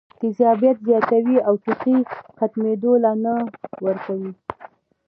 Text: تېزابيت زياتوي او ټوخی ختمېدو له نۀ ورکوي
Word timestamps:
تېزابيت 0.19 0.77
زياتوي 0.87 1.37
او 1.47 1.53
ټوخی 1.63 1.95
ختمېدو 2.37 2.91
له 3.03 3.11
نۀ 3.23 3.35
ورکوي 3.85 4.31